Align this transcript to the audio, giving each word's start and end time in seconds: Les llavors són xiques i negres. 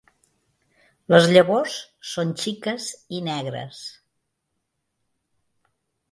Les 1.13 1.25
llavors 1.33 1.75
són 2.11 2.31
xiques 2.43 2.87
i 3.17 3.19
negres. 3.27 3.83